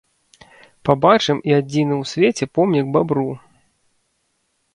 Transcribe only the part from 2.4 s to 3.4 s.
помнік бабру!